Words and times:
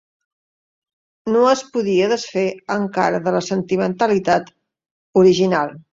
No 1.35 1.43
es 1.49 1.61
podia 1.75 2.07
desfer 2.13 2.45
encara 2.77 3.19
de 3.27 3.35
la 3.39 3.45
sentimentalitat 3.51 4.51
original 5.23 5.77